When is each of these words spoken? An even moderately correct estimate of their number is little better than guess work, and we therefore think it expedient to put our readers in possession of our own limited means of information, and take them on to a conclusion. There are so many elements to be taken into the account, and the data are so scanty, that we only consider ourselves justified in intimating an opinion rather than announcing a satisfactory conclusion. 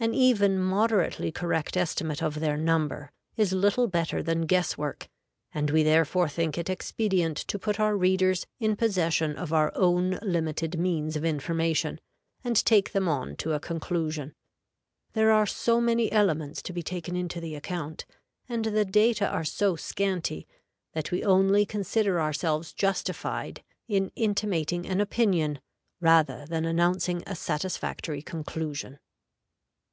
An 0.00 0.12
even 0.12 0.58
moderately 0.58 1.32
correct 1.32 1.76
estimate 1.78 2.20
of 2.22 2.40
their 2.40 2.58
number 2.58 3.10
is 3.36 3.52
little 3.54 3.86
better 3.86 4.22
than 4.22 4.44
guess 4.44 4.76
work, 4.76 5.08
and 5.52 5.70
we 5.70 5.82
therefore 5.84 6.28
think 6.28 6.58
it 6.58 6.68
expedient 6.68 7.36
to 7.38 7.60
put 7.60 7.80
our 7.80 7.96
readers 7.96 8.44
in 8.58 8.76
possession 8.76 9.36
of 9.36 9.52
our 9.52 9.72
own 9.74 10.18
limited 10.20 10.78
means 10.78 11.14
of 11.16 11.24
information, 11.24 12.00
and 12.42 12.56
take 12.66 12.90
them 12.92 13.08
on 13.08 13.34
to 13.36 13.52
a 13.52 13.60
conclusion. 13.60 14.34
There 15.12 15.30
are 15.30 15.46
so 15.46 15.80
many 15.80 16.10
elements 16.12 16.60
to 16.62 16.74
be 16.74 16.82
taken 16.82 17.16
into 17.16 17.40
the 17.40 17.54
account, 17.54 18.04
and 18.48 18.64
the 18.64 18.84
data 18.84 19.26
are 19.28 19.44
so 19.44 19.74
scanty, 19.74 20.46
that 20.92 21.12
we 21.12 21.24
only 21.24 21.64
consider 21.64 22.20
ourselves 22.20 22.74
justified 22.74 23.62
in 23.88 24.10
intimating 24.16 24.86
an 24.86 25.00
opinion 25.00 25.60
rather 26.00 26.44
than 26.46 26.66
announcing 26.66 27.22
a 27.26 27.36
satisfactory 27.36 28.20
conclusion. 28.20 28.98